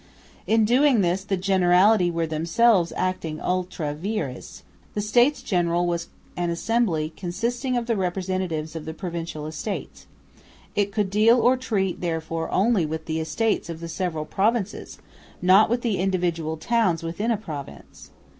In 0.47 0.65
doing 0.65 1.01
this 1.01 1.23
the 1.23 1.37
Generality 1.37 2.09
were 2.09 2.25
themselves 2.25 2.91
acting 2.97 3.39
ultra 3.39 3.93
vires. 3.93 4.63
The 4.95 4.99
States 5.01 5.43
General 5.43 5.85
was 5.85 6.07
an 6.35 6.49
assembly 6.49 7.13
consisting 7.15 7.77
of 7.77 7.85
the 7.85 7.95
representatives 7.95 8.75
of 8.75 8.85
the 8.85 8.95
Provincial 8.95 9.45
Estates. 9.45 10.07
It 10.73 10.91
could 10.91 11.11
deal 11.11 11.39
or 11.39 11.55
treat 11.55 12.01
therefore 12.01 12.49
only 12.49 12.83
with 12.83 13.05
the 13.05 13.19
Estates 13.19 13.69
of 13.69 13.79
the 13.79 13.87
several 13.87 14.25
provinces, 14.25 14.97
not 15.39 15.69
with 15.69 15.81
the 15.83 15.99
individual 15.99 16.57
towns 16.57 17.03
within 17.03 17.29
a 17.29 17.37
province. 17.37 18.09